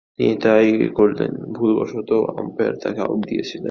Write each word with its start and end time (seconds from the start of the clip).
তিনি 0.19 0.33
তাই 0.37 0.65
করলেন, 0.93 1.31
ভুলবশতঃ 1.53 2.21
আম্পায়ার 2.37 2.75
তাকে 2.83 2.99
আউট 3.01 3.21
দিয়েছেন। 3.27 3.59